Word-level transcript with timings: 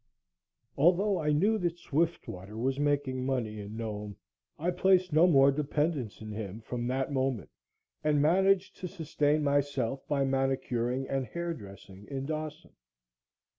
Although 0.79 1.19
I 1.19 1.31
knew 1.31 1.59
that 1.59 1.77
Swiftwater 1.77 2.57
was 2.57 2.79
making 2.79 3.23
money 3.23 3.59
in 3.59 3.77
Nome, 3.77 4.15
I 4.57 4.71
placed 4.71 5.13
no 5.13 5.27
more 5.27 5.51
dependence 5.51 6.21
in 6.21 6.31
him 6.31 6.59
from 6.61 6.87
that 6.87 7.11
moment 7.13 7.51
and 8.03 8.19
managed 8.19 8.77
to 8.77 8.87
sustain 8.87 9.43
myself 9.43 10.01
by 10.07 10.25
manicuring 10.25 11.07
and 11.07 11.27
hairdressing 11.27 12.07
in 12.07 12.25
Dawson. 12.25 12.73